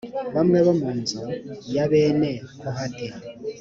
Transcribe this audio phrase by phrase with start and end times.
[0.35, 1.21] bamwe bo mu mazu
[1.75, 3.07] ya bene kohati